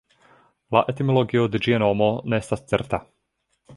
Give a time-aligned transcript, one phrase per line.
[0.77, 3.05] La etimologio de ĝia nomo ne estas certa.